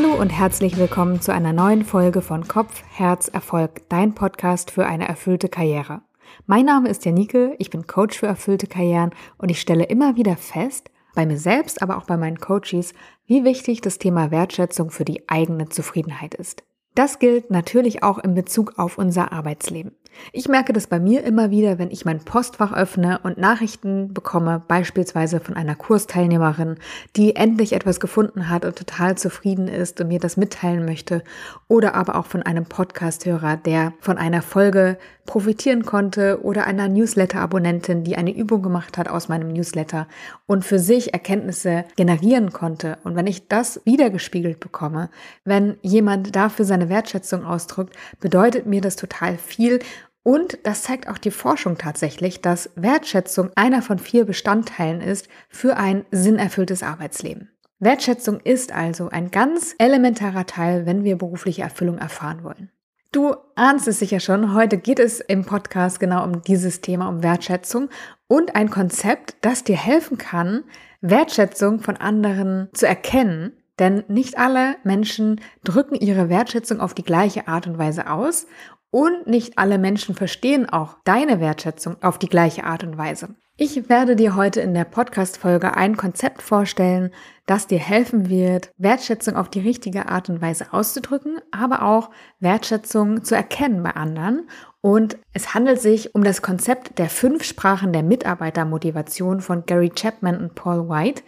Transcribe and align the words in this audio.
Hallo 0.00 0.14
und 0.14 0.30
herzlich 0.30 0.76
willkommen 0.76 1.20
zu 1.20 1.32
einer 1.32 1.52
neuen 1.52 1.84
Folge 1.84 2.22
von 2.22 2.46
Kopf, 2.46 2.84
Herz, 2.88 3.26
Erfolg, 3.26 3.82
dein 3.88 4.14
Podcast 4.14 4.70
für 4.70 4.86
eine 4.86 5.08
erfüllte 5.08 5.48
Karriere. 5.48 6.02
Mein 6.46 6.66
Name 6.66 6.88
ist 6.88 7.04
Janike, 7.04 7.56
ich 7.58 7.70
bin 7.70 7.88
Coach 7.88 8.16
für 8.16 8.28
erfüllte 8.28 8.68
Karrieren 8.68 9.10
und 9.38 9.48
ich 9.48 9.60
stelle 9.60 9.82
immer 9.82 10.14
wieder 10.14 10.36
fest, 10.36 10.92
bei 11.16 11.26
mir 11.26 11.36
selbst, 11.36 11.82
aber 11.82 11.96
auch 11.96 12.04
bei 12.04 12.16
meinen 12.16 12.38
Coaches, 12.38 12.94
wie 13.26 13.42
wichtig 13.42 13.80
das 13.80 13.98
Thema 13.98 14.30
Wertschätzung 14.30 14.92
für 14.92 15.04
die 15.04 15.28
eigene 15.28 15.68
Zufriedenheit 15.68 16.36
ist. 16.36 16.62
Das 16.94 17.18
gilt 17.18 17.50
natürlich 17.50 18.04
auch 18.04 18.18
in 18.18 18.34
Bezug 18.34 18.78
auf 18.78 18.98
unser 18.98 19.32
Arbeitsleben. 19.32 19.96
Ich 20.32 20.48
merke 20.48 20.72
das 20.72 20.86
bei 20.86 21.00
mir 21.00 21.24
immer 21.24 21.50
wieder, 21.50 21.78
wenn 21.78 21.90
ich 21.90 22.04
mein 22.04 22.20
Postfach 22.20 22.72
öffne 22.72 23.20
und 23.22 23.38
Nachrichten 23.38 24.12
bekomme, 24.12 24.62
beispielsweise 24.66 25.40
von 25.40 25.56
einer 25.56 25.74
Kursteilnehmerin, 25.74 26.76
die 27.16 27.36
endlich 27.36 27.72
etwas 27.72 28.00
gefunden 28.00 28.48
hat 28.48 28.64
und 28.64 28.76
total 28.76 29.16
zufrieden 29.16 29.68
ist 29.68 30.00
und 30.00 30.08
mir 30.08 30.20
das 30.20 30.36
mitteilen 30.36 30.84
möchte, 30.84 31.22
oder 31.68 31.94
aber 31.94 32.16
auch 32.16 32.26
von 32.26 32.42
einem 32.42 32.66
Podcasthörer, 32.66 33.56
der 33.56 33.94
von 34.00 34.18
einer 34.18 34.42
Folge 34.42 34.98
profitieren 35.28 35.84
konnte 35.84 36.42
oder 36.42 36.66
einer 36.66 36.88
Newsletter-Abonnentin, 36.88 38.02
die 38.02 38.16
eine 38.16 38.34
Übung 38.34 38.62
gemacht 38.62 38.96
hat 38.96 39.08
aus 39.08 39.28
meinem 39.28 39.52
Newsletter 39.52 40.08
und 40.46 40.64
für 40.64 40.78
sich 40.78 41.12
Erkenntnisse 41.12 41.84
generieren 41.96 42.52
konnte. 42.52 42.96
Und 43.04 43.14
wenn 43.14 43.26
ich 43.26 43.46
das 43.46 43.82
wiedergespiegelt 43.84 44.58
bekomme, 44.58 45.10
wenn 45.44 45.76
jemand 45.82 46.34
dafür 46.34 46.64
seine 46.64 46.88
Wertschätzung 46.88 47.44
ausdrückt, 47.44 47.94
bedeutet 48.20 48.66
mir 48.66 48.80
das 48.80 48.96
total 48.96 49.36
viel 49.36 49.80
und 50.28 50.58
das 50.64 50.82
zeigt 50.82 51.08
auch 51.08 51.16
die 51.16 51.30
Forschung 51.30 51.78
tatsächlich, 51.78 52.42
dass 52.42 52.68
Wertschätzung 52.74 53.50
einer 53.54 53.80
von 53.80 53.98
vier 53.98 54.26
Bestandteilen 54.26 55.00
ist 55.00 55.26
für 55.48 55.78
ein 55.78 56.04
sinnerfülltes 56.10 56.82
Arbeitsleben. 56.82 57.50
Wertschätzung 57.78 58.38
ist 58.40 58.70
also 58.70 59.08
ein 59.08 59.30
ganz 59.30 59.74
elementarer 59.78 60.44
Teil, 60.44 60.84
wenn 60.84 61.02
wir 61.02 61.16
berufliche 61.16 61.62
Erfüllung 61.62 61.96
erfahren 61.96 62.44
wollen. 62.44 62.70
Du 63.10 63.36
ahnst 63.54 63.88
es 63.88 64.00
sicher 64.00 64.20
schon, 64.20 64.52
heute 64.52 64.76
geht 64.76 64.98
es 64.98 65.20
im 65.20 65.46
Podcast 65.46 65.98
genau 65.98 66.22
um 66.24 66.42
dieses 66.42 66.82
Thema, 66.82 67.08
um 67.08 67.22
Wertschätzung 67.22 67.88
und 68.26 68.54
ein 68.54 68.68
Konzept, 68.68 69.36
das 69.40 69.64
dir 69.64 69.78
helfen 69.78 70.18
kann, 70.18 70.64
Wertschätzung 71.00 71.80
von 71.80 71.96
anderen 71.96 72.68
zu 72.74 72.86
erkennen, 72.86 73.54
denn 73.78 74.04
nicht 74.08 74.36
alle 74.36 74.76
Menschen 74.84 75.40
drücken 75.64 75.94
ihre 75.94 76.28
Wertschätzung 76.28 76.80
auf 76.80 76.92
die 76.92 77.04
gleiche 77.04 77.48
Art 77.48 77.66
und 77.66 77.78
Weise 77.78 78.10
aus 78.10 78.46
und 78.90 79.26
nicht 79.26 79.58
alle 79.58 79.78
Menschen 79.78 80.14
verstehen 80.14 80.68
auch 80.68 80.96
deine 81.04 81.40
Wertschätzung 81.40 82.02
auf 82.02 82.18
die 82.18 82.28
gleiche 82.28 82.64
Art 82.64 82.84
und 82.84 82.96
Weise. 82.96 83.34
Ich 83.60 83.88
werde 83.88 84.14
dir 84.14 84.36
heute 84.36 84.60
in 84.60 84.72
der 84.72 84.84
Podcast-Folge 84.84 85.76
ein 85.76 85.96
Konzept 85.96 86.42
vorstellen, 86.42 87.10
das 87.44 87.66
dir 87.66 87.80
helfen 87.80 88.28
wird, 88.30 88.70
Wertschätzung 88.76 89.34
auf 89.34 89.48
die 89.48 89.58
richtige 89.58 90.08
Art 90.08 90.30
und 90.30 90.40
Weise 90.40 90.72
auszudrücken, 90.72 91.40
aber 91.50 91.82
auch 91.82 92.10
Wertschätzung 92.38 93.24
zu 93.24 93.34
erkennen 93.34 93.82
bei 93.82 93.90
anderen. 93.90 94.48
Und 94.80 95.18
es 95.32 95.54
handelt 95.54 95.80
sich 95.80 96.14
um 96.14 96.22
das 96.22 96.40
Konzept 96.40 97.00
der 97.00 97.08
fünf 97.08 97.42
Sprachen 97.42 97.92
der 97.92 98.04
Mitarbeitermotivation 98.04 99.40
von 99.40 99.66
Gary 99.66 99.90
Chapman 99.90 100.38
und 100.38 100.54
Paul 100.54 100.88
White, 100.88 101.22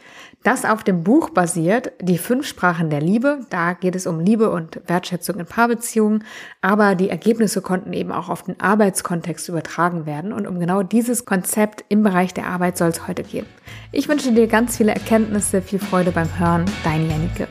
das 0.45 0.65
auf 0.65 0.85
dem 0.85 1.03
Buch 1.03 1.31
basiert, 1.31 1.93
die 2.01 2.17
fünf 2.17 2.47
Sprachen 2.47 2.91
der 2.91 3.01
Liebe. 3.01 3.41
Da 3.51 3.73
geht 3.73 3.97
es 3.97 4.07
um 4.07 4.21
Liebe 4.21 4.51
und 4.51 4.81
Wertschätzung 4.87 5.41
in 5.41 5.47
Paarbeziehungen, 5.47 6.25
aber 6.63 6.95
die 6.95 7.11
Ergebnisse 7.11 7.61
konnten 7.61 7.93
eben 7.93 8.13
auch 8.13 8.29
auf 8.29 8.45
den 8.45 8.61
Arbeitskontext 8.61 9.49
übertragen 9.49 10.07
werden. 10.07 10.33
Und 10.33 10.47
um 10.47 10.61
genau 10.61 10.85
dieses 10.85 11.25
Konzept 11.25 11.85
im 11.89 12.05
Bereich 12.05 12.33
der 12.33 12.47
Arbeit 12.47 12.79
soll 12.79 12.91
es 12.91 13.09
heute 13.09 13.25
gehen. 13.25 13.47
Ich 13.91 14.09
wünsche 14.09 14.31
dir 14.31 14.47
ganz 14.47 14.77
viele 14.77 14.95
Erkenntnisse, 14.95 15.61
viel 15.61 15.81
Freude 15.81 16.13
beim 16.13 16.39
Hören. 16.39 16.65
Deine 16.85 17.09
Janike. 17.09 17.49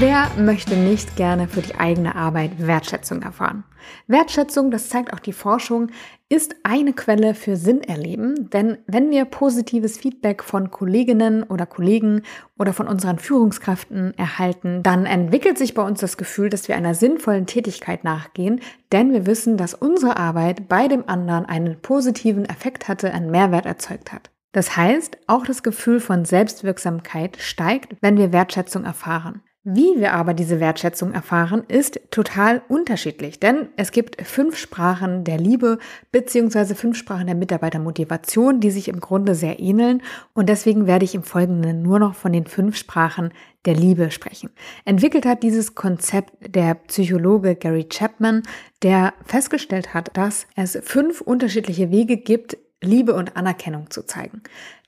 Wer 0.00 0.30
möchte 0.38 0.76
nicht 0.76 1.14
gerne 1.16 1.46
für 1.46 1.60
die 1.60 1.74
eigene 1.74 2.14
Arbeit 2.14 2.52
Wertschätzung 2.66 3.20
erfahren? 3.20 3.64
Wertschätzung, 4.06 4.70
das 4.70 4.88
zeigt 4.88 5.12
auch 5.12 5.18
die 5.18 5.34
Forschung, 5.34 5.88
ist 6.30 6.56
eine 6.62 6.94
Quelle 6.94 7.34
für 7.34 7.54
Sinnerleben, 7.56 8.48
denn 8.48 8.78
wenn 8.86 9.10
wir 9.10 9.26
positives 9.26 9.98
Feedback 9.98 10.42
von 10.42 10.70
Kolleginnen 10.70 11.42
oder 11.42 11.66
Kollegen 11.66 12.22
oder 12.58 12.72
von 12.72 12.88
unseren 12.88 13.18
Führungskräften 13.18 14.16
erhalten, 14.16 14.82
dann 14.82 15.04
entwickelt 15.04 15.58
sich 15.58 15.74
bei 15.74 15.82
uns 15.82 16.00
das 16.00 16.16
Gefühl, 16.16 16.48
dass 16.48 16.66
wir 16.66 16.76
einer 16.76 16.94
sinnvollen 16.94 17.44
Tätigkeit 17.44 18.02
nachgehen, 18.02 18.62
denn 18.92 19.12
wir 19.12 19.26
wissen, 19.26 19.58
dass 19.58 19.74
unsere 19.74 20.16
Arbeit 20.16 20.66
bei 20.66 20.88
dem 20.88 21.06
anderen 21.10 21.44
einen 21.44 21.82
positiven 21.82 22.46
Effekt 22.46 22.88
hatte, 22.88 23.12
einen 23.12 23.30
Mehrwert 23.30 23.66
erzeugt 23.66 24.14
hat. 24.14 24.30
Das 24.52 24.78
heißt, 24.78 25.18
auch 25.26 25.44
das 25.44 25.62
Gefühl 25.62 26.00
von 26.00 26.24
Selbstwirksamkeit 26.24 27.36
steigt, 27.38 27.96
wenn 28.00 28.16
wir 28.16 28.32
Wertschätzung 28.32 28.84
erfahren. 28.84 29.42
Wie 29.72 30.00
wir 30.00 30.14
aber 30.14 30.34
diese 30.34 30.58
Wertschätzung 30.58 31.12
erfahren, 31.12 31.62
ist 31.68 32.00
total 32.10 32.60
unterschiedlich, 32.66 33.38
denn 33.38 33.68
es 33.76 33.92
gibt 33.92 34.20
fünf 34.20 34.56
Sprachen 34.56 35.22
der 35.22 35.38
Liebe 35.38 35.78
beziehungsweise 36.10 36.74
fünf 36.74 36.98
Sprachen 36.98 37.26
der 37.26 37.36
Mitarbeitermotivation, 37.36 38.58
die 38.58 38.72
sich 38.72 38.88
im 38.88 38.98
Grunde 38.98 39.36
sehr 39.36 39.60
ähneln 39.60 40.02
und 40.34 40.48
deswegen 40.48 40.88
werde 40.88 41.04
ich 41.04 41.14
im 41.14 41.22
Folgenden 41.22 41.82
nur 41.82 42.00
noch 42.00 42.16
von 42.16 42.32
den 42.32 42.46
fünf 42.46 42.76
Sprachen 42.76 43.32
der 43.64 43.74
Liebe 43.74 44.10
sprechen. 44.10 44.50
Entwickelt 44.84 45.24
hat 45.24 45.44
dieses 45.44 45.76
Konzept 45.76 46.32
der 46.52 46.74
Psychologe 46.74 47.54
Gary 47.54 47.84
Chapman, 47.84 48.42
der 48.82 49.14
festgestellt 49.24 49.94
hat, 49.94 50.16
dass 50.16 50.48
es 50.56 50.80
fünf 50.82 51.20
unterschiedliche 51.20 51.92
Wege 51.92 52.16
gibt, 52.16 52.56
Liebe 52.82 53.14
und 53.14 53.36
Anerkennung 53.36 53.88
zu 53.90 54.02
zeigen. 54.04 54.42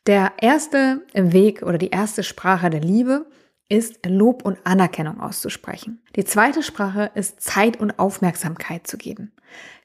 Der 0.09 0.33
erste 0.41 1.03
Weg 1.15 1.63
oder 1.63 1.79
die 1.79 1.91
erste 1.91 2.25
Sprache 2.25 2.69
der 2.69 2.81
Liebe 2.81 3.27
ist 3.69 4.05
Lob 4.07 4.45
und 4.45 4.59
Anerkennung 4.65 5.21
auszusprechen. 5.21 6.03
Die 6.17 6.25
zweite 6.25 6.63
Sprache 6.63 7.11
ist 7.15 7.41
Zeit 7.41 7.81
und 7.81 7.99
Aufmerksamkeit 7.99 8.87
zu 8.87 8.99
geben. 8.99 9.33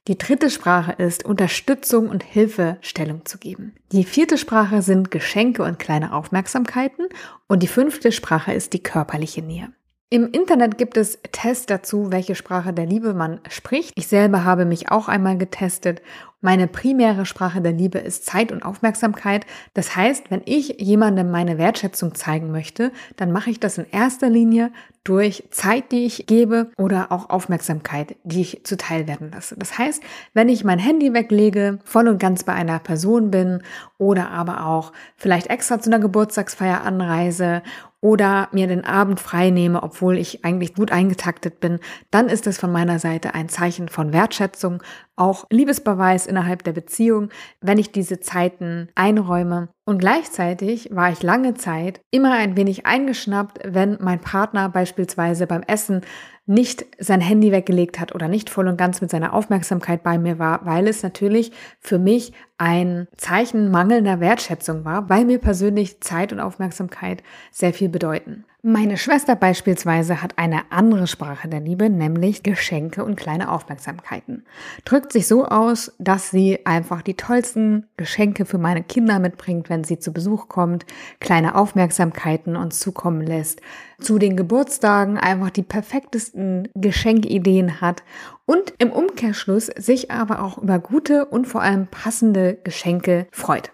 Die 0.08 0.18
dritte 0.18 0.50
Sprache 0.50 0.94
ist 0.94 1.26
Unterstützung 1.26 2.10
und 2.10 2.24
Hilfestellung 2.24 3.26
zu 3.26 3.38
geben. 3.38 3.76
Die 3.92 4.06
vierte 4.06 4.38
Sprache 4.38 4.82
sind 4.82 5.12
Geschenke 5.12 5.64
und 5.64 5.80
kleine 5.80 6.14
Aufmerksamkeiten 6.14 7.08
und 7.48 7.62
die 7.62 7.68
fünfte 7.68 8.14
Sprache 8.14 8.54
ist 8.54 8.72
die 8.74 8.84
körperliche 8.84 9.42
Nähe. 9.42 9.70
Im 10.10 10.32
Internet 10.32 10.78
gibt 10.78 10.96
es 10.96 11.20
Tests 11.34 11.66
dazu, 11.66 12.14
welche 12.14 12.36
Sprache 12.36 12.72
der 12.72 12.86
Liebe 12.86 13.14
man 13.14 13.42
spricht. 13.50 13.92
Ich 13.96 14.08
selber 14.08 14.46
habe 14.46 14.64
mich 14.64 14.90
auch 14.90 15.10
einmal 15.10 15.38
getestet. 15.38 16.02
Meine 16.40 16.68
primäre 16.68 17.26
Sprache 17.26 17.62
der 17.62 17.74
Liebe 17.74 17.98
ist 17.98 18.26
Zeit 18.26 18.54
und 18.54 18.64
Aufmerksamkeit. 18.64 19.46
Das 19.74 19.98
heißt, 19.98 20.32
wenn 20.32 20.44
ich 20.46 20.80
jemandem 20.80 21.30
meine 21.30 21.58
Wertschätzung 21.58 22.16
zeigen 22.16 22.52
möchte, 22.52 22.94
dann 23.18 23.34
mache 23.34 23.50
ich 23.50 23.60
das 23.60 23.80
in 23.80 23.88
erster 23.92 24.30
Linie 24.30 24.72
durch 25.04 25.46
Zeit, 25.52 25.92
die 25.92 26.06
ich 26.06 26.28
gebe 26.28 26.70
oder 26.78 27.12
auch 27.12 27.30
Aufmerksamkeit, 27.30 28.18
die 28.24 28.42
ich 28.42 28.62
zuteil 28.66 29.08
werden 29.08 29.32
lasse. 29.32 29.56
Das 29.58 29.78
heißt, 29.78 30.04
wenn 30.34 30.48
ich 30.48 30.64
mein 30.64 30.80
Handy 30.80 31.14
weglege, 31.14 31.80
voll 31.86 32.08
und 32.08 32.20
ganz 32.20 32.44
bei 32.44 32.54
einer 32.54 32.80
Person 32.80 33.32
bin 33.32 33.64
oder 33.98 34.30
aber 34.30 34.66
auch 34.66 34.94
vielleicht 35.16 35.48
extra 35.48 35.80
zu 35.80 35.90
einer 35.90 36.00
Geburtstagsfeier 36.00 36.84
anreise 36.84 37.64
oder 38.02 38.48
mir 38.52 38.68
den 38.68 38.86
Abend 38.86 39.20
frei 39.20 39.50
nehme, 39.50 39.82
obwohl 39.82 40.18
ich 40.18 40.46
eigentlich 40.46 40.76
gut 40.76 40.92
eingetaktet 40.92 41.60
bin, 41.60 41.80
dann 42.12 42.30
ist 42.30 42.46
es 42.48 42.60
von 42.60 42.72
meiner 42.72 43.00
Seite 43.00 43.34
ein 43.34 43.50
Zeichen 43.50 43.90
von 43.90 44.14
Wertschätzung, 44.14 44.84
auch 45.18 45.46
Liebesbeweis 45.50 46.28
innerhalb 46.28 46.64
der 46.64 46.72
Beziehung, 46.72 47.30
wenn 47.60 47.78
ich 47.78 47.92
diese 47.92 48.20
Zeiten 48.20 48.90
einräume. 48.96 49.70
Und 49.84 50.00
gleichzeitig 50.00 50.90
war 50.94 51.12
ich 51.12 51.24
lange 51.24 51.56
Zeit 51.56 52.02
immer 52.12 52.34
ein 52.34 52.56
wenig 52.56 52.86
eingeschnappt, 52.86 53.60
wenn 53.64 53.98
mein 54.00 54.20
Partner 54.20 54.70
beispielsweise 54.70 55.48
beim 55.48 55.64
Essen 55.64 56.02
nicht 56.46 56.86
sein 56.98 57.20
Handy 57.20 57.52
weggelegt 57.52 58.00
hat 58.00 58.16
oder 58.16 58.30
nicht 58.30 58.50
voll 58.50 58.68
und 58.68 58.78
ganz 58.78 59.02
mit 59.02 59.10
seiner 59.10 59.34
Aufmerksamkeit 59.34 60.02
bei 60.02 60.18
mir 60.18 60.40
war, 60.40 60.66
weil 60.66 60.88
es 60.88 61.04
natürlich 61.04 61.52
für 61.82 62.00
mich 62.00 62.32
ein 62.58 63.08
Zeichen 63.18 63.70
mangelnder 63.70 64.22
Wertschätzung 64.22 64.86
war, 64.86 65.10
weil 65.10 65.26
mir 65.26 65.40
persönlich 65.40 66.00
Zeit 66.02 66.32
und 66.32 66.40
Aufmerksamkeit 66.40 67.22
sehr 67.52 67.74
viel 67.74 67.90
bedeuten. 67.90 68.46
Meine 68.70 68.98
Schwester 68.98 69.38
beispielsweise 69.38 70.22
hat 70.22 70.38
eine 70.38 70.70
andere 70.72 71.08
Sprache 71.08 71.48
der 71.48 71.62
Liebe, 71.62 71.90
nämlich 71.90 72.44
Geschenke 72.44 73.06
und 73.06 73.16
kleine 73.16 73.50
Aufmerksamkeiten. 73.50 74.44
Drückt 74.84 75.14
sich 75.14 75.26
so 75.26 75.46
aus, 75.46 75.94
dass 76.00 76.32
sie 76.32 76.66
einfach 76.66 77.02
die 77.02 77.14
tollsten 77.14 77.86
Geschenke 77.96 78.44
für 78.44 78.58
meine 78.58 78.84
Kinder 78.84 79.20
mitbringt, 79.20 79.70
wenn 79.70 79.86
sie 79.86 80.00
zu 80.00 80.12
Besuch 80.12 80.50
kommt, 80.50 80.86
kleine 81.22 81.56
Aufmerksamkeiten 81.56 82.58
uns 82.58 82.82
zukommen 82.82 83.22
lässt, 83.22 83.62
zu 84.02 84.20
den 84.20 84.36
Geburtstagen 84.36 85.18
einfach 85.18 85.50
die 85.50 85.64
perfektesten 85.64 86.68
Geschenkideen 86.76 87.80
hat 87.80 88.04
und 88.46 88.74
im 88.80 88.92
Umkehrschluss 88.92 89.68
sich 89.78 90.12
aber 90.12 90.42
auch 90.42 90.58
über 90.58 90.80
gute 90.80 91.24
und 91.24 91.48
vor 91.48 91.62
allem 91.62 91.88
passende 91.88 92.58
Geschenke 92.66 93.28
freut. 93.32 93.72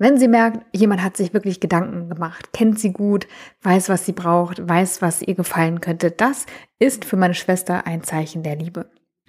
Wenn 0.00 0.16
sie 0.16 0.28
merkt, 0.28 0.64
jemand 0.74 1.02
hat 1.02 1.18
sich 1.18 1.34
wirklich 1.34 1.60
Gedanken 1.60 2.08
gemacht, 2.08 2.54
kennt 2.54 2.80
sie 2.80 2.90
gut, 2.90 3.28
weiß, 3.60 3.90
was 3.90 4.06
sie 4.06 4.12
braucht, 4.12 4.66
weiß, 4.66 5.02
was 5.02 5.20
ihr 5.20 5.34
gefallen 5.34 5.82
könnte, 5.82 6.10
das 6.10 6.46
ist 6.78 7.04
für 7.04 7.18
meine 7.18 7.34
Schwester 7.34 7.86
ein 7.86 8.02
Zeichen 8.02 8.42
der 8.42 8.56
Liebe. 8.56 8.86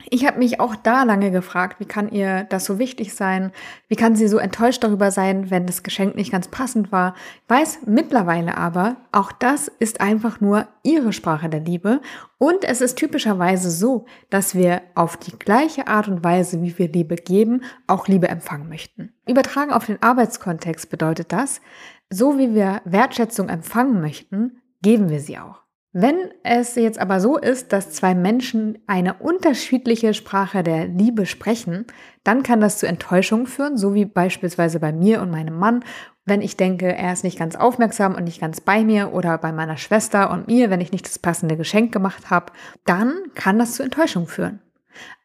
Ich 0.10 0.26
habe 0.26 0.40
mich 0.40 0.60
auch 0.60 0.76
da 0.76 1.04
lange 1.04 1.32
gefragt, 1.32 1.80
wie 1.80 1.86
kann 1.86 2.10
ihr 2.10 2.46
das 2.46 2.66
so 2.66 2.80
wichtig 2.80 3.14
sein? 3.14 3.52
Wie 3.88 3.96
kann 3.96 4.16
sie 4.16 4.28
so 4.28 4.38
enttäuscht 4.38 4.84
darüber 4.84 5.12
sein, 5.12 5.50
wenn 5.50 5.66
das 5.66 5.84
Geschenk 5.84 6.16
nicht 6.16 6.32
ganz 6.32 6.48
passend 6.48 6.92
war? 6.92 7.16
Ich 7.44 7.50
weiß 7.50 7.80
mittlerweile 7.86 8.58
aber, 8.58 8.98
auch 9.12 9.32
das 9.32 9.68
ist 9.68 10.02
einfach 10.02 10.42
nur 10.42 10.68
ihre 10.84 11.14
Sprache 11.14 11.50
der 11.50 11.60
Liebe. 11.60 12.02
Und 12.38 12.64
es 12.64 12.82
ist 12.82 12.98
typischerweise 12.98 13.70
so, 13.70 14.06
dass 14.30 14.56
wir 14.56 14.82
auf 14.96 15.18
die 15.18 15.38
gleiche 15.38 15.88
Art 15.88 16.08
und 16.08 16.24
Weise, 16.24 16.62
wie 16.62 16.78
wir 16.78 16.90
Liebe 16.90 17.16
geben, 17.16 17.64
auch 17.88 18.08
Liebe 18.08 18.28
empfangen 18.28 18.70
möchten. 18.70 19.14
Übertragen 19.28 19.72
auf 19.72 19.86
den 19.86 20.02
Arbeitskontext 20.02 20.90
bedeutet 20.90 21.32
das, 21.32 21.62
so 22.10 22.38
wie 22.38 22.54
wir 22.54 22.82
Wertschätzung 22.86 23.50
empfangen 23.50 24.02
möchten, 24.02 24.62
geben 24.82 25.10
wir 25.10 25.20
sie 25.20 25.38
auch. 25.38 25.62
Wenn 25.94 26.16
es 26.44 26.76
jetzt 26.76 27.00
aber 27.00 27.20
so 27.20 27.38
ist, 27.38 27.74
dass 27.74 27.92
zwei 27.92 28.16
Menschen 28.16 28.78
eine 28.88 29.16
unterschiedliche 29.16 30.14
Sprache 30.14 30.64
der 30.64 30.88
Liebe 30.88 31.26
sprechen, 31.26 31.86
dann 32.24 32.44
kann 32.44 32.62
das 32.62 32.78
zu 32.78 32.88
Enttäuschungen 32.88 33.46
führen, 33.46 33.78
so 33.78 33.94
wie 33.94 34.06
beispielsweise 34.06 34.80
bei 34.80 34.94
mir 34.94 35.22
und 35.22 35.32
meinem 35.32 35.60
Mann, 35.60 35.84
wenn 36.24 36.42
ich 36.42 36.56
denke, 36.56 36.96
er 36.96 37.12
ist 37.12 37.26
nicht 37.26 37.38
ganz 37.38 37.58
aufmerksam 37.58 38.16
und 38.16 38.24
nicht 38.24 38.40
ganz 38.40 38.62
bei 38.62 38.86
mir 38.86 39.12
oder 39.12 39.38
bei 39.38 39.52
meiner 39.52 39.76
Schwester 39.76 40.32
und 40.32 40.48
mir, 40.48 40.70
wenn 40.70 40.80
ich 40.80 40.94
nicht 40.94 41.06
das 41.06 41.20
passende 41.20 41.58
Geschenk 41.58 41.92
gemacht 41.92 42.30
habe, 42.30 42.54
dann 42.86 43.14
kann 43.36 43.60
das 43.60 43.74
zu 43.74 43.84
Enttäuschung 43.84 44.28
führen. 44.28 44.62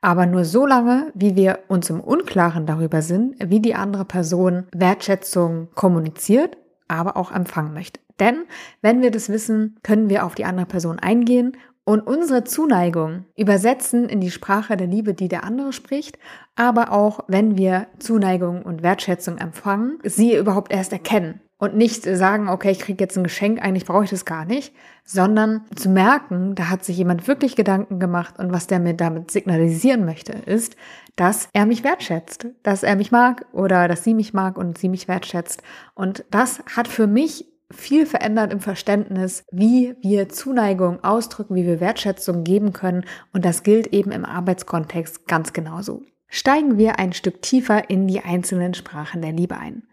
Aber 0.00 0.26
nur 0.26 0.44
so 0.44 0.66
lange, 0.66 1.12
wie 1.14 1.36
wir 1.36 1.60
uns 1.69 1.90
im 1.90 2.00
Unklaren 2.00 2.66
darüber 2.66 3.02
sind, 3.02 3.36
wie 3.38 3.60
die 3.60 3.74
andere 3.76 4.04
Person 4.04 4.66
Wertschätzung 4.72 5.69
kommuniziert, 5.74 6.56
aber 6.88 7.16
auch 7.16 7.30
empfangen 7.30 7.72
möchte. 7.72 8.00
Denn 8.20 8.44
wenn 8.82 9.02
wir 9.02 9.10
das 9.10 9.28
wissen, 9.28 9.76
können 9.82 10.08
wir 10.08 10.24
auf 10.24 10.34
die 10.34 10.44
andere 10.44 10.66
Person 10.66 10.98
eingehen 10.98 11.56
und 11.84 12.00
unsere 12.00 12.42
Zuneigung 12.42 13.26
übersetzen 13.36 14.08
in 14.08 14.20
die 14.20 14.32
Sprache 14.32 14.76
der 14.76 14.88
Liebe, 14.88 15.14
die 15.14 15.28
der 15.28 15.44
andere 15.44 15.72
spricht, 15.72 16.18
aber 16.56 16.90
auch 16.90 17.20
wenn 17.28 17.56
wir 17.56 17.86
Zuneigung 17.98 18.62
und 18.62 18.82
Wertschätzung 18.82 19.38
empfangen, 19.38 19.98
sie 20.02 20.36
überhaupt 20.36 20.72
erst 20.72 20.92
erkennen 20.92 21.40
und 21.58 21.76
nicht 21.76 22.02
sagen, 22.02 22.48
okay, 22.48 22.72
ich 22.72 22.80
kriege 22.80 23.02
jetzt 23.02 23.16
ein 23.16 23.24
Geschenk, 23.24 23.62
eigentlich 23.62 23.86
brauche 23.86 24.04
ich 24.04 24.10
das 24.10 24.24
gar 24.24 24.44
nicht, 24.44 24.74
sondern 25.04 25.62
zu 25.74 25.88
merken, 25.88 26.54
da 26.54 26.69
hat 26.69 26.84
sich 26.84 26.98
jemand 26.98 27.28
wirklich 27.28 27.56
Gedanken 27.56 27.98
gemacht 28.00 28.38
und 28.38 28.52
was 28.52 28.66
der 28.66 28.80
mir 28.80 28.94
damit 28.94 29.30
signalisieren 29.30 30.04
möchte, 30.04 30.32
ist, 30.32 30.76
dass 31.14 31.48
er 31.52 31.66
mich 31.66 31.84
wertschätzt, 31.84 32.48
dass 32.62 32.82
er 32.82 32.96
mich 32.96 33.12
mag 33.12 33.46
oder 33.52 33.88
dass 33.88 34.04
sie 34.04 34.12
mich 34.12 34.34
mag 34.34 34.58
und 34.58 34.76
sie 34.76 34.88
mich 34.88 35.08
wertschätzt. 35.08 35.62
Und 35.94 36.24
das 36.30 36.62
hat 36.74 36.88
für 36.88 37.06
mich 37.06 37.46
viel 37.72 38.06
verändert 38.06 38.52
im 38.52 38.60
Verständnis, 38.60 39.44
wie 39.50 39.94
wir 40.00 40.28
Zuneigung 40.28 41.02
ausdrücken, 41.02 41.54
wie 41.54 41.66
wir 41.66 41.80
Wertschätzung 41.80 42.44
geben 42.44 42.72
können. 42.72 43.04
Und 43.32 43.44
das 43.44 43.62
gilt 43.62 43.88
eben 43.88 44.12
im 44.12 44.24
Arbeitskontext 44.24 45.26
ganz 45.26 45.52
genauso. 45.52 46.02
Steigen 46.28 46.78
wir 46.78 46.98
ein 46.98 47.12
Stück 47.12 47.42
tiefer 47.42 47.88
in 47.90 48.06
die 48.06 48.20
einzelnen 48.20 48.74
Sprachen 48.74 49.22
der 49.22 49.32
Liebe 49.32 49.56
ein. 49.56 49.84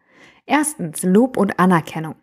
Erstens 0.45 1.03
Lob 1.03 1.37
und 1.37 1.59
Anerkennung. 1.59 2.15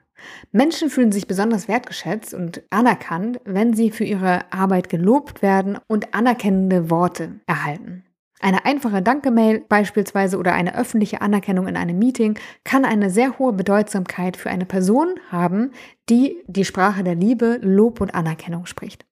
Menschen 0.52 0.90
fühlen 0.90 1.12
sich 1.12 1.26
besonders 1.26 1.68
wertgeschätzt 1.68 2.34
und 2.34 2.62
anerkannt, 2.70 3.40
wenn 3.44 3.72
sie 3.72 3.90
für 3.90 4.04
ihre 4.04 4.52
Arbeit 4.52 4.88
gelobt 4.88 5.40
werden 5.40 5.78
und 5.86 6.14
anerkennende 6.14 6.90
Worte 6.90 7.40
erhalten. 7.46 8.04
Eine 8.40 8.64
einfache 8.64 9.02
Danke-Mail 9.02 9.60
beispielsweise 9.68 10.38
oder 10.38 10.54
eine 10.54 10.74
öffentliche 10.74 11.20
Anerkennung 11.20 11.68
in 11.68 11.76
einem 11.76 11.98
Meeting 11.98 12.38
kann 12.64 12.86
eine 12.86 13.10
sehr 13.10 13.38
hohe 13.38 13.52
Bedeutsamkeit 13.52 14.38
für 14.38 14.48
eine 14.48 14.64
Person 14.64 15.14
haben, 15.30 15.72
die 16.08 16.42
die 16.46 16.64
Sprache 16.64 17.04
der 17.04 17.14
Liebe, 17.14 17.58
Lob 17.60 18.00
und 18.00 18.14
Anerkennung 18.14 18.64
spricht. 18.64 19.04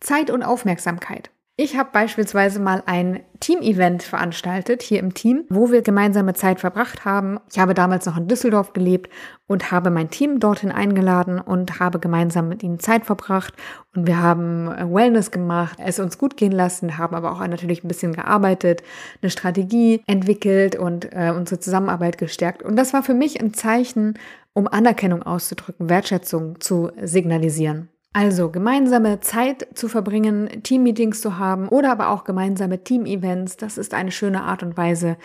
Zeit 0.00 0.30
und 0.30 0.42
Aufmerksamkeit. 0.42 1.30
Ich 1.62 1.76
habe 1.76 1.90
beispielsweise 1.92 2.58
mal 2.58 2.82
ein 2.86 3.20
Team-Event 3.38 4.02
veranstaltet 4.02 4.80
hier 4.80 4.98
im 4.98 5.12
Team, 5.12 5.44
wo 5.50 5.70
wir 5.70 5.82
gemeinsame 5.82 6.32
Zeit 6.32 6.58
verbracht 6.58 7.04
haben. 7.04 7.38
Ich 7.52 7.58
habe 7.58 7.74
damals 7.74 8.06
noch 8.06 8.16
in 8.16 8.28
Düsseldorf 8.28 8.72
gelebt 8.72 9.10
und 9.46 9.70
habe 9.70 9.90
mein 9.90 10.08
Team 10.08 10.40
dorthin 10.40 10.72
eingeladen 10.72 11.38
und 11.38 11.78
habe 11.78 11.98
gemeinsam 11.98 12.48
mit 12.48 12.62
ihnen 12.62 12.80
Zeit 12.80 13.04
verbracht. 13.04 13.52
Und 13.94 14.06
wir 14.06 14.22
haben 14.22 14.68
äh, 14.68 14.90
Wellness 14.90 15.32
gemacht, 15.32 15.76
es 15.84 16.00
uns 16.00 16.16
gut 16.16 16.38
gehen 16.38 16.52
lassen, 16.52 16.96
haben 16.96 17.14
aber 17.14 17.30
auch 17.30 17.46
natürlich 17.46 17.84
ein 17.84 17.88
bisschen 17.88 18.14
gearbeitet, 18.14 18.82
eine 19.20 19.28
Strategie 19.28 20.02
entwickelt 20.06 20.76
und 20.76 21.12
äh, 21.12 21.30
unsere 21.36 21.60
Zusammenarbeit 21.60 22.16
gestärkt. 22.16 22.62
Und 22.62 22.76
das 22.76 22.94
war 22.94 23.02
für 23.02 23.12
mich 23.12 23.38
ein 23.38 23.52
Zeichen, 23.52 24.14
um 24.54 24.66
Anerkennung 24.66 25.22
auszudrücken, 25.22 25.90
Wertschätzung 25.90 26.58
zu 26.58 26.90
signalisieren. 27.02 27.90
Also 28.12 28.50
gemeinsame 28.50 29.20
Zeit 29.20 29.68
zu 29.74 29.88
verbringen, 29.88 30.62
Teammeetings 30.64 31.20
zu 31.20 31.38
haben 31.38 31.68
oder 31.68 31.92
aber 31.92 32.08
auch 32.08 32.24
gemeinsame 32.24 32.82
Teamevents, 32.82 33.56
das 33.56 33.78
ist 33.78 33.94
eine 33.94 34.10
schöne 34.10 34.42
Art 34.42 34.64
und 34.64 34.76
Weise, 34.76 35.16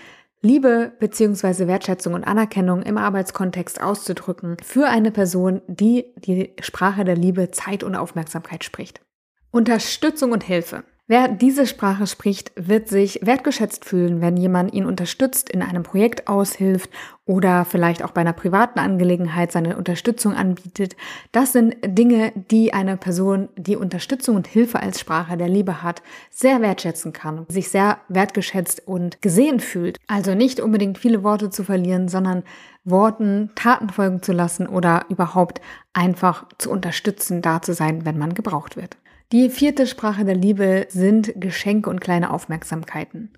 Liebe 0.41 0.91
bzw. 0.99 1.65
Wertschätzung 1.65 2.13
und 2.13 2.23
Anerkennung 2.23 2.83
im 2.83 2.99
Arbeitskontext 2.99 3.81
auszudrücken 3.81 4.57
für 4.63 4.87
eine 4.87 5.09
Person, 5.09 5.63
die 5.67 6.05
die 6.17 6.53
Sprache 6.61 7.03
der 7.03 7.15
Liebe, 7.15 7.49
Zeit 7.49 7.83
und 7.83 7.95
Aufmerksamkeit 7.95 8.63
spricht. 8.63 9.01
Unterstützung 9.49 10.31
und 10.33 10.43
Hilfe. 10.43 10.83
Wer 11.07 11.27
diese 11.27 11.67
Sprache 11.67 12.07
spricht, 12.07 12.51
wird 12.55 12.87
sich 12.87 13.19
wertgeschätzt 13.21 13.85
fühlen, 13.85 14.21
wenn 14.21 14.37
jemand 14.37 14.73
ihn 14.73 14.87
unterstützt, 14.87 15.51
in 15.51 15.61
einem 15.61 15.83
Projekt 15.83 16.27
aushilft 16.27 16.89
oder 17.25 17.63
vielleicht 17.63 18.03
auch 18.03 18.09
bei 18.09 18.21
einer 18.21 18.33
privaten 18.33 18.79
Angelegenheit 18.79 19.51
seine 19.51 19.77
Unterstützung 19.77 20.33
anbietet. 20.33 20.95
Das 21.31 21.51
sind 21.51 21.75
Dinge, 21.85 22.33
die 22.49 22.73
eine 22.73 22.97
Person, 22.97 23.49
die 23.55 23.75
Unterstützung 23.75 24.35
und 24.35 24.47
Hilfe 24.47 24.79
als 24.79 24.99
Sprache 24.99 25.37
der 25.37 25.47
Liebe 25.47 25.83
hat, 25.83 26.01
sehr 26.31 26.59
wertschätzen 26.61 27.13
kann, 27.13 27.45
sich 27.49 27.69
sehr 27.69 27.99
wertgeschätzt 28.07 28.87
und 28.87 29.21
gesehen 29.21 29.59
fühlt. 29.59 29.99
Also 30.07 30.33
nicht 30.33 30.59
unbedingt 30.59 30.97
viele 30.97 31.21
Worte 31.21 31.51
zu 31.51 31.63
verlieren, 31.63 32.07
sondern 32.07 32.41
Worten 32.83 33.51
Taten 33.53 33.91
folgen 33.91 34.23
zu 34.23 34.33
lassen 34.33 34.65
oder 34.65 35.05
überhaupt 35.09 35.61
einfach 35.93 36.47
zu 36.57 36.71
unterstützen, 36.71 37.43
da 37.43 37.61
zu 37.61 37.75
sein, 37.75 38.05
wenn 38.05 38.17
man 38.17 38.33
gebraucht 38.33 38.75
wird. 38.75 38.97
Die 39.35 39.49
vierte 39.49 39.85
Sprache 39.85 40.23
der 40.23 40.33
Liebe 40.33 40.87
sind 40.87 41.33
Geschenke 41.35 41.89
und 41.89 41.99
kleine 41.99 42.31
Aufmerksamkeiten. 42.31 43.33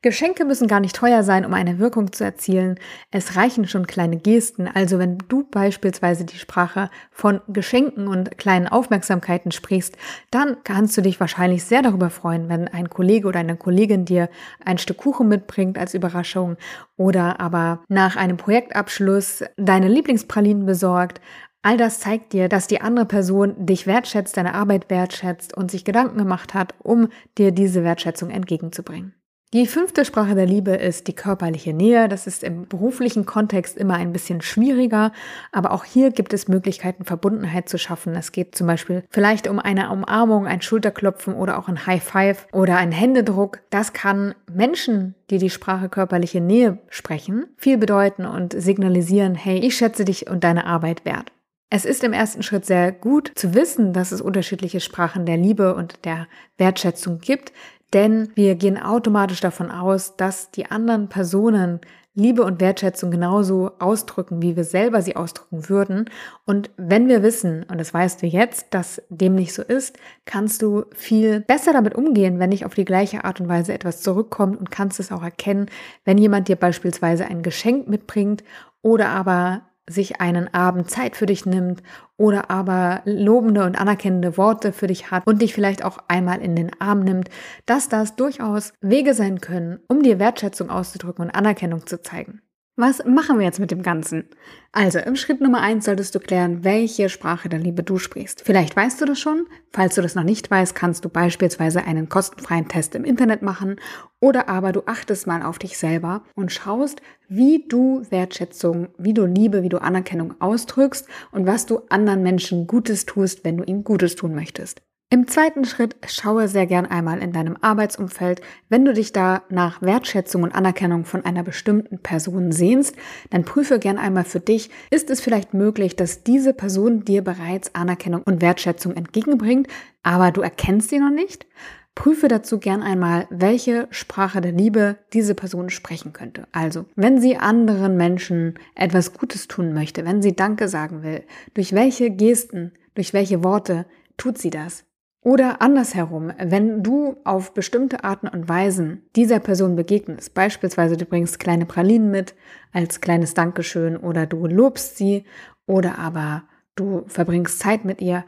Geschenke 0.00 0.46
müssen 0.46 0.66
gar 0.66 0.80
nicht 0.80 0.96
teuer 0.96 1.22
sein, 1.24 1.44
um 1.44 1.52
eine 1.52 1.78
Wirkung 1.78 2.10
zu 2.10 2.24
erzielen. 2.24 2.80
Es 3.10 3.36
reichen 3.36 3.68
schon 3.68 3.86
kleine 3.86 4.16
Gesten. 4.16 4.66
Also 4.66 4.98
wenn 4.98 5.18
du 5.28 5.44
beispielsweise 5.44 6.24
die 6.24 6.38
Sprache 6.38 6.88
von 7.10 7.42
Geschenken 7.48 8.08
und 8.08 8.38
kleinen 8.38 8.66
Aufmerksamkeiten 8.66 9.52
sprichst, 9.52 9.98
dann 10.30 10.56
kannst 10.64 10.96
du 10.96 11.02
dich 11.02 11.20
wahrscheinlich 11.20 11.64
sehr 11.64 11.82
darüber 11.82 12.08
freuen, 12.08 12.48
wenn 12.48 12.66
ein 12.68 12.88
Kollege 12.88 13.28
oder 13.28 13.40
eine 13.40 13.56
Kollegin 13.56 14.06
dir 14.06 14.30
ein 14.64 14.78
Stück 14.78 14.96
Kuchen 14.96 15.28
mitbringt 15.28 15.76
als 15.76 15.92
Überraschung 15.92 16.56
oder 16.96 17.40
aber 17.40 17.84
nach 17.88 18.16
einem 18.16 18.38
Projektabschluss 18.38 19.44
deine 19.58 19.88
Lieblingspralinen 19.88 20.64
besorgt 20.64 21.20
All 21.62 21.76
das 21.76 22.00
zeigt 22.00 22.32
dir, 22.32 22.48
dass 22.48 22.66
die 22.66 22.80
andere 22.80 23.06
Person 23.06 23.54
dich 23.66 23.86
wertschätzt, 23.86 24.36
deine 24.36 24.54
Arbeit 24.54 24.90
wertschätzt 24.90 25.56
und 25.56 25.70
sich 25.70 25.84
Gedanken 25.84 26.18
gemacht 26.18 26.54
hat, 26.54 26.74
um 26.80 27.08
dir 27.38 27.52
diese 27.52 27.84
Wertschätzung 27.84 28.30
entgegenzubringen. 28.30 29.14
Die 29.54 29.66
fünfte 29.66 30.06
Sprache 30.06 30.34
der 30.34 30.46
Liebe 30.46 30.70
ist 30.70 31.08
die 31.08 31.14
körperliche 31.14 31.74
Nähe. 31.74 32.08
Das 32.08 32.26
ist 32.26 32.42
im 32.42 32.66
beruflichen 32.66 33.26
Kontext 33.26 33.76
immer 33.76 33.94
ein 33.96 34.10
bisschen 34.10 34.40
schwieriger, 34.40 35.12
aber 35.52 35.72
auch 35.72 35.84
hier 35.84 36.10
gibt 36.10 36.32
es 36.32 36.48
Möglichkeiten, 36.48 37.04
Verbundenheit 37.04 37.68
zu 37.68 37.76
schaffen. 37.76 38.16
Es 38.16 38.32
geht 38.32 38.56
zum 38.56 38.66
Beispiel 38.66 39.04
vielleicht 39.10 39.48
um 39.48 39.58
eine 39.58 39.90
Umarmung, 39.90 40.46
ein 40.46 40.62
Schulterklopfen 40.62 41.34
oder 41.34 41.58
auch 41.58 41.68
ein 41.68 41.86
High 41.86 42.02
Five 42.02 42.46
oder 42.52 42.78
ein 42.78 42.92
Händedruck. 42.92 43.60
Das 43.68 43.92
kann 43.92 44.34
Menschen, 44.50 45.14
die 45.28 45.36
die 45.36 45.50
Sprache 45.50 45.90
körperliche 45.90 46.40
Nähe 46.40 46.78
sprechen, 46.88 47.44
viel 47.58 47.76
bedeuten 47.76 48.24
und 48.24 48.54
signalisieren, 48.58 49.34
hey, 49.34 49.58
ich 49.58 49.76
schätze 49.76 50.06
dich 50.06 50.30
und 50.30 50.44
deine 50.44 50.64
Arbeit 50.64 51.04
wert. 51.04 51.30
Es 51.74 51.86
ist 51.86 52.04
im 52.04 52.12
ersten 52.12 52.42
Schritt 52.42 52.66
sehr 52.66 52.92
gut 52.92 53.32
zu 53.34 53.54
wissen, 53.54 53.94
dass 53.94 54.12
es 54.12 54.20
unterschiedliche 54.20 54.78
Sprachen 54.78 55.24
der 55.24 55.38
Liebe 55.38 55.74
und 55.74 56.04
der 56.04 56.26
Wertschätzung 56.58 57.18
gibt, 57.18 57.50
denn 57.94 58.28
wir 58.34 58.56
gehen 58.56 58.76
automatisch 58.76 59.40
davon 59.40 59.70
aus, 59.70 60.18
dass 60.18 60.50
die 60.50 60.66
anderen 60.66 61.08
Personen 61.08 61.80
Liebe 62.12 62.42
und 62.44 62.60
Wertschätzung 62.60 63.10
genauso 63.10 63.70
ausdrücken, 63.78 64.42
wie 64.42 64.54
wir 64.54 64.64
selber 64.64 65.00
sie 65.00 65.16
ausdrücken 65.16 65.70
würden. 65.70 66.10
Und 66.44 66.68
wenn 66.76 67.08
wir 67.08 67.22
wissen, 67.22 67.64
und 67.70 67.78
das 67.78 67.94
weißt 67.94 68.20
du 68.20 68.26
jetzt, 68.26 68.66
dass 68.74 69.00
dem 69.08 69.34
nicht 69.34 69.54
so 69.54 69.62
ist, 69.62 69.96
kannst 70.26 70.60
du 70.60 70.84
viel 70.94 71.40
besser 71.40 71.72
damit 71.72 71.94
umgehen, 71.94 72.38
wenn 72.38 72.50
nicht 72.50 72.66
auf 72.66 72.74
die 72.74 72.84
gleiche 72.84 73.24
Art 73.24 73.40
und 73.40 73.48
Weise 73.48 73.72
etwas 73.72 74.02
zurückkommt 74.02 74.58
und 74.58 74.70
kannst 74.70 75.00
es 75.00 75.10
auch 75.10 75.22
erkennen, 75.22 75.70
wenn 76.04 76.18
jemand 76.18 76.48
dir 76.48 76.56
beispielsweise 76.56 77.24
ein 77.24 77.42
Geschenk 77.42 77.88
mitbringt 77.88 78.44
oder 78.82 79.08
aber 79.08 79.62
sich 79.88 80.20
einen 80.20 80.52
Abend 80.54 80.90
Zeit 80.90 81.16
für 81.16 81.26
dich 81.26 81.44
nimmt 81.44 81.82
oder 82.16 82.50
aber 82.50 83.02
lobende 83.04 83.64
und 83.64 83.80
anerkennende 83.80 84.36
Worte 84.36 84.72
für 84.72 84.86
dich 84.86 85.10
hat 85.10 85.26
und 85.26 85.42
dich 85.42 85.54
vielleicht 85.54 85.84
auch 85.84 85.98
einmal 86.08 86.40
in 86.40 86.54
den 86.54 86.70
Arm 86.80 87.00
nimmt, 87.00 87.28
dass 87.66 87.88
das 87.88 88.14
durchaus 88.16 88.72
Wege 88.80 89.14
sein 89.14 89.40
können, 89.40 89.80
um 89.88 90.02
dir 90.02 90.18
Wertschätzung 90.18 90.70
auszudrücken 90.70 91.24
und 91.24 91.30
Anerkennung 91.30 91.86
zu 91.86 92.00
zeigen. 92.00 92.42
Was 92.76 93.04
machen 93.04 93.38
wir 93.38 93.44
jetzt 93.44 93.60
mit 93.60 93.70
dem 93.70 93.82
Ganzen? 93.82 94.24
Also, 94.72 94.98
im 94.98 95.14
Schritt 95.14 95.42
Nummer 95.42 95.60
eins 95.60 95.84
solltest 95.84 96.14
du 96.14 96.20
klären, 96.20 96.64
welche 96.64 97.10
Sprache 97.10 97.50
der 97.50 97.58
Liebe 97.58 97.82
du 97.82 97.98
sprichst. 97.98 98.40
Vielleicht 98.46 98.74
weißt 98.74 98.98
du 98.98 99.04
das 99.04 99.20
schon. 99.20 99.46
Falls 99.72 99.94
du 99.94 100.00
das 100.00 100.14
noch 100.14 100.22
nicht 100.22 100.50
weißt, 100.50 100.74
kannst 100.74 101.04
du 101.04 101.10
beispielsweise 101.10 101.84
einen 101.84 102.08
kostenfreien 102.08 102.68
Test 102.68 102.94
im 102.94 103.04
Internet 103.04 103.42
machen 103.42 103.76
oder 104.20 104.48
aber 104.48 104.72
du 104.72 104.84
achtest 104.86 105.26
mal 105.26 105.42
auf 105.42 105.58
dich 105.58 105.76
selber 105.76 106.24
und 106.34 106.50
schaust, 106.50 107.02
wie 107.28 107.66
du 107.68 108.06
Wertschätzung, 108.08 108.88
wie 108.96 109.12
du 109.12 109.26
Liebe, 109.26 109.62
wie 109.62 109.68
du 109.68 109.82
Anerkennung 109.82 110.40
ausdrückst 110.40 111.06
und 111.30 111.46
was 111.46 111.66
du 111.66 111.80
anderen 111.90 112.22
Menschen 112.22 112.66
Gutes 112.66 113.04
tust, 113.04 113.44
wenn 113.44 113.58
du 113.58 113.64
ihnen 113.64 113.84
Gutes 113.84 114.16
tun 114.16 114.34
möchtest. 114.34 114.80
Im 115.12 115.28
zweiten 115.28 115.66
Schritt 115.66 115.94
schaue 116.06 116.48
sehr 116.48 116.64
gern 116.64 116.86
einmal 116.86 117.18
in 117.22 117.32
deinem 117.34 117.58
Arbeitsumfeld. 117.60 118.40
Wenn 118.70 118.86
du 118.86 118.94
dich 118.94 119.12
da 119.12 119.42
nach 119.50 119.82
Wertschätzung 119.82 120.42
und 120.42 120.54
Anerkennung 120.54 121.04
von 121.04 121.22
einer 121.22 121.42
bestimmten 121.42 121.98
Person 121.98 122.50
sehnst, 122.50 122.96
dann 123.28 123.44
prüfe 123.44 123.78
gern 123.78 123.98
einmal 123.98 124.24
für 124.24 124.40
dich, 124.40 124.70
ist 124.90 125.10
es 125.10 125.20
vielleicht 125.20 125.52
möglich, 125.52 125.96
dass 125.96 126.22
diese 126.22 126.54
Person 126.54 127.04
dir 127.04 127.22
bereits 127.22 127.74
Anerkennung 127.74 128.22
und 128.22 128.40
Wertschätzung 128.40 128.96
entgegenbringt, 128.96 129.68
aber 130.02 130.30
du 130.30 130.40
erkennst 130.40 130.88
sie 130.88 130.98
noch 130.98 131.10
nicht? 131.10 131.46
Prüfe 131.94 132.28
dazu 132.28 132.58
gern 132.58 132.82
einmal, 132.82 133.26
welche 133.28 133.88
Sprache 133.90 134.40
der 134.40 134.52
Liebe 134.52 134.96
diese 135.12 135.34
Person 135.34 135.68
sprechen 135.68 136.14
könnte. 136.14 136.46
Also, 136.52 136.86
wenn 136.96 137.20
sie 137.20 137.36
anderen 137.36 137.98
Menschen 137.98 138.58
etwas 138.74 139.12
Gutes 139.12 139.46
tun 139.46 139.74
möchte, 139.74 140.06
wenn 140.06 140.22
sie 140.22 140.34
Danke 140.34 140.68
sagen 140.68 141.02
will, 141.02 141.22
durch 141.52 141.74
welche 141.74 142.08
Gesten, 142.08 142.72
durch 142.94 143.12
welche 143.12 143.44
Worte 143.44 143.84
tut 144.16 144.38
sie 144.38 144.48
das? 144.48 144.86
Oder 145.24 145.62
andersherum, 145.62 146.32
wenn 146.36 146.82
du 146.82 147.16
auf 147.22 147.54
bestimmte 147.54 148.02
Arten 148.02 148.26
und 148.26 148.48
Weisen 148.48 149.02
dieser 149.14 149.38
Person 149.38 149.76
begegnest, 149.76 150.34
beispielsweise 150.34 150.96
du 150.96 151.04
bringst 151.04 151.38
kleine 151.38 151.64
Pralinen 151.64 152.10
mit 152.10 152.34
als 152.72 153.00
kleines 153.00 153.32
Dankeschön 153.32 153.96
oder 153.96 154.26
du 154.26 154.46
lobst 154.46 154.96
sie 154.96 155.24
oder 155.64 155.98
aber 155.98 156.42
du 156.74 157.04
verbringst 157.06 157.60
Zeit 157.60 157.84
mit 157.84 158.00
ihr 158.00 158.24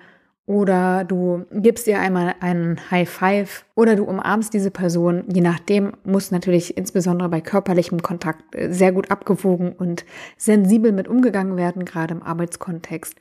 oder 0.47 1.03
du 1.05 1.47
gibst 1.51 1.89
ihr 1.89 1.99
einmal 1.99 2.37
einen 2.39 2.79
High 2.93 3.09
Five 3.09 3.65
oder 3.75 3.97
du 3.97 4.05
umarmst 4.05 4.55
diese 4.55 4.71
Person. 4.71 5.25
Je 5.33 5.41
nachdem 5.41 5.95
muss 6.05 6.31
natürlich 6.31 6.77
insbesondere 6.77 7.29
bei 7.29 7.41
körperlichem 7.41 8.03
Kontakt 8.03 8.45
sehr 8.69 8.93
gut 8.93 9.11
abgewogen 9.11 9.73
und 9.73 10.05
sensibel 10.37 10.93
mit 10.93 11.09
umgegangen 11.09 11.57
werden, 11.57 11.85
gerade 11.85 12.15
im 12.15 12.23
Arbeitskontext. 12.23 13.17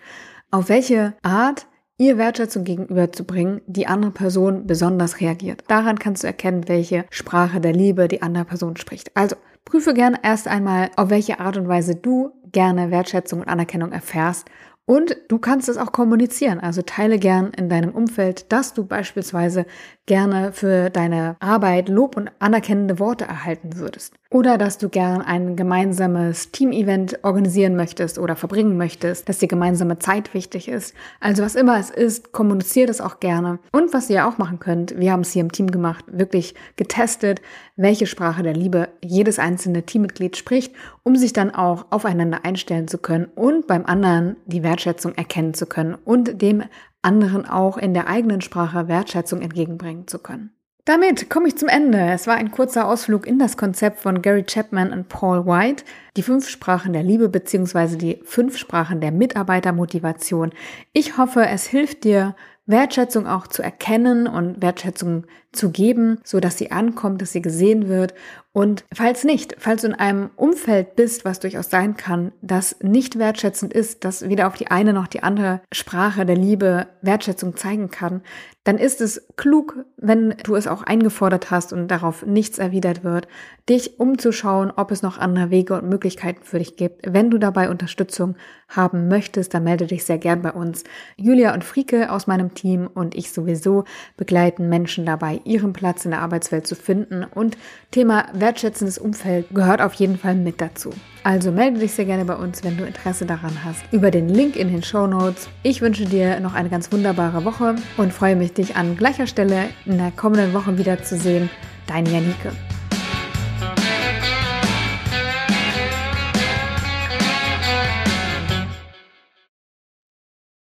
Auf 0.52 0.70
welche 0.70 1.14
Art 1.24 1.66
ihr 1.98 2.18
Wertschätzung 2.18 2.64
gegenüberzubringen, 2.64 3.62
die 3.68 3.88
andere 3.88 4.12
Person 4.12 4.68
besonders 4.68 5.22
reagiert. 5.22 5.64
Daran 5.68 6.00
kannst 6.00 6.24
du 6.24 6.28
erkennen, 6.28 6.68
welche 6.68 7.06
Sprache 7.10 7.62
der 7.62 7.74
Liebe 7.74 8.08
die 8.08 8.22
andere 8.22 8.46
Person 8.46 8.76
spricht. 8.78 9.16
Also 9.16 9.36
prüfe 9.66 9.94
gerne 9.94 10.20
erst 10.24 10.48
einmal, 10.48 10.92
auf 10.96 11.10
welche 11.10 11.40
Art 11.40 11.58
und 11.58 11.68
Weise 11.68 11.96
du 11.96 12.32
gerne 12.52 12.92
Wertschätzung 12.92 13.42
und 13.42 13.48
Anerkennung 13.48 13.92
erfährst 13.92 14.48
und 14.86 15.16
du 15.30 15.40
kannst 15.40 15.70
es 15.70 15.78
auch 15.78 15.94
kommunizieren. 15.94 16.60
Also 16.60 16.82
teile 16.82 17.18
gern 17.18 17.52
in 17.58 17.70
deinem 17.70 17.92
Umfeld, 17.92 18.52
dass 18.52 18.74
du 18.74 18.86
beispielsweise 18.86 19.66
gerne 20.06 20.52
für 20.52 20.90
deine 20.90 21.38
Arbeit 21.40 21.88
Lob 21.88 22.18
und 22.18 22.30
anerkennende 22.40 23.00
Worte 23.00 23.24
erhalten 23.24 23.78
würdest. 23.78 24.14
Oder 24.30 24.58
dass 24.58 24.80
du 24.80 24.90
gern 24.90 25.22
ein 25.22 25.56
gemeinsames 25.56 26.52
Team-Event 26.52 27.24
organisieren 27.24 27.76
möchtest 27.76 28.18
oder 28.18 28.36
verbringen 28.36 28.78
möchtest, 28.78 29.30
dass 29.30 29.38
dir 29.38 29.48
gemeinsame 29.48 30.00
Zeit 30.00 30.34
wichtig 30.34 30.68
ist. 30.68 30.96
Also 31.20 31.44
was 31.44 31.56
immer 31.56 31.80
es 31.80 31.90
ist, 31.92 32.32
kommuniziert 32.32 32.90
es 32.90 33.00
auch 33.00 33.20
gerne. 33.20 33.60
Und 33.72 33.94
was 33.94 34.10
ihr 34.10 34.28
auch 34.28 34.40
machen 34.40 34.60
könnt, 34.60 34.98
wir 35.00 35.12
haben 35.12 35.22
es 35.22 35.32
hier 35.32 35.44
im 35.44 35.52
Team 35.52 35.70
gemacht, 35.70 36.04
wirklich 36.08 36.56
getestet, 36.76 37.42
welche 37.76 38.08
Sprache 38.08 38.44
der 38.44 38.56
Liebe 38.56 38.90
jedes 39.04 39.40
einzelne 39.40 39.84
Teammitglied 39.84 40.36
spricht, 40.36 40.74
um 41.04 41.16
sich 41.16 41.32
dann 41.32 41.54
auch 41.54 41.86
aufeinander 41.92 42.44
einstellen 42.44 42.88
zu 42.88 42.98
können 42.98 43.28
und 43.36 43.68
beim 43.68 43.86
anderen 43.86 44.36
die 44.46 44.64
Wertschätzung 44.74 45.14
erkennen 45.14 45.54
zu 45.54 45.68
können 45.68 45.96
und 46.04 46.42
dem 46.42 46.64
anderen 47.04 47.46
auch 47.46 47.78
in 47.78 47.94
der 47.94 48.08
eigenen 48.08 48.42
Sprache 48.42 48.88
Wertschätzung 48.88 49.42
entgegenbringen 49.42 50.08
zu 50.08 50.18
können. 50.18 50.52
Damit 50.86 51.30
komme 51.30 51.48
ich 51.48 51.58
zum 51.58 51.70
Ende. 51.70 52.00
Es 52.00 52.26
war 52.26 52.36
ein 52.36 52.50
kurzer 52.50 52.88
Ausflug 52.88 53.28
in 53.28 53.38
das 53.38 53.56
Konzept 53.56 54.02
von 54.02 54.22
Gary 54.22 54.44
Chapman 54.44 54.92
und 54.92 55.10
Paul 55.10 55.46
White, 55.46 55.86
die 56.18 56.24
fünf 56.24 56.50
Sprachen 56.50 56.92
der 56.92 57.04
Liebe 57.04 57.30
bzw. 57.30 57.98
die 57.98 58.20
fünf 58.26 58.58
Sprachen 58.58 59.00
der 59.00 59.12
Mitarbeitermotivation. 59.12 60.52
Ich 60.92 61.18
hoffe, 61.18 61.46
es 61.46 61.68
hilft 61.68 62.04
dir, 62.04 62.36
Wertschätzung 62.66 63.28
auch 63.28 63.46
zu 63.46 63.62
erkennen 63.62 64.28
und 64.28 64.62
Wertschätzung 64.62 65.26
zu 65.54 65.72
geben, 65.72 66.20
so 66.24 66.40
dass 66.40 66.58
sie 66.58 66.72
ankommt, 66.72 67.22
dass 67.22 67.32
sie 67.32 67.42
gesehen 67.42 67.88
wird. 67.88 68.14
Und 68.52 68.86
falls 68.94 69.24
nicht, 69.24 69.56
falls 69.58 69.82
du 69.82 69.88
in 69.88 69.96
einem 69.96 70.30
Umfeld 70.36 70.96
bist, 70.96 71.26
was 71.26 71.40
durchaus 71.40 71.72
sein 71.72 71.98
kann, 71.98 72.32
das 72.42 72.76
nicht 72.82 73.18
wertschätzend 73.18 73.74
ist, 73.74 74.04
das 74.04 74.30
weder 74.30 74.48
auf 74.48 74.56
die 74.56 74.68
eine 74.68 74.94
noch 74.94 75.08
die 75.08 75.24
andere 75.24 75.62
Sprache 75.72 76.26
der 76.26 76.36
Liebe 76.36 76.88
Wertschätzung 77.02 77.56
zeigen 77.56 77.90
kann, 77.90 78.22
dann 78.64 78.78
ist 78.78 79.02
es 79.02 79.28
klug, 79.36 79.84
wenn 79.98 80.36
du 80.44 80.56
es 80.56 80.68
auch 80.68 80.84
eingefordert 80.84 81.52
hast 81.52 81.74
und 81.74 81.90
darauf 81.90 82.26
nichts 82.26 82.60
erwidert 82.60 83.04
wird, 83.04 83.28
dich 83.68 84.00
umzuschauen, 84.00 84.72
ob 84.74 84.92
es 84.92 85.02
noch 85.02 85.18
andere 85.18 85.50
Wege 85.50 85.74
und 85.74 85.90
Möglichkeiten 85.90 86.44
für 86.44 86.60
dich 86.60 86.78
gibt. 86.78 87.02
Wenn 87.12 87.30
du 87.30 87.40
dabei 87.40 87.70
Unterstützung 87.70 88.36
haben 88.70 89.10
möchtest, 89.10 89.54
dann 89.54 89.66
melde 89.66 89.88
dich 89.88 90.06
sehr 90.06 90.18
gern 90.18 90.42
bei 90.42 90.52
uns. 90.52 90.84
Julia 91.18 91.54
und 91.54 91.66
Frieke 91.66 92.12
aus 92.12 92.28
meinem 92.28 92.54
Team 92.54 92.90
und 92.94 93.16
ich 93.16 93.34
sowieso 93.34 93.84
begleiten 94.16 94.70
Menschen 94.70 95.06
dabei, 95.06 95.42
ihren 95.46 95.74
Platz 95.74 96.06
in 96.06 96.12
der 96.12 96.22
Arbeitswelt 96.22 96.68
zu 96.68 96.76
finden 96.76 97.24
und 97.24 97.58
Thema 97.92 98.26
wertschätzendes 98.34 98.98
Umfeld 98.98 99.48
gehört 99.54 99.82
auf 99.82 99.94
jeden 99.94 100.18
Fall 100.18 100.36
mit 100.36 100.62
dazu. 100.62 100.92
Also 101.24 101.52
melde 101.52 101.80
dich 101.80 101.94
sehr 101.94 102.06
gerne 102.06 102.26
bei 102.26 102.36
uns, 102.36 102.64
wenn 102.64 102.78
du 102.78 102.86
Interesse 102.86 103.26
daran 103.26 103.64
hast, 103.64 103.82
über 103.92 104.12
den 104.12 104.30
Link 104.30 104.56
in 104.56 104.70
den 104.70 104.84
Show 104.84 105.08
Notes. 105.08 105.50
Ich 105.64 105.82
wünsche 105.82 106.06
dir 106.06 106.40
noch 106.40 106.54
eine 106.54 106.70
ganz 106.70 106.92
wunderbare 106.92 107.46
Woche 107.46 107.76
und 107.98 108.14
freue 108.14 108.36
mich, 108.36 108.54
dich 108.54 108.76
an 108.76 108.98
gleicher 108.98 109.28
Stelle 109.28 109.70
in 109.86 109.98
der 109.98 110.12
kommenden 110.12 110.54
Woche 110.54 110.78
wiederzusehen. 110.78 111.50
Deine 111.88 112.10
Janike. 112.10 112.52